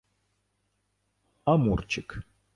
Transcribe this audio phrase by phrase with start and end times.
[1.53, 2.07] амурчик